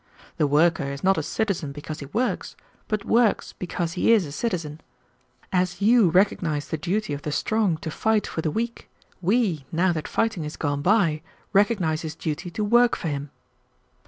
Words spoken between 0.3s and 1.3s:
The worker is not a